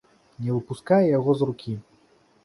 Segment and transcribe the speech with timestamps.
[0.43, 1.73] Не выпускае яго з рукі.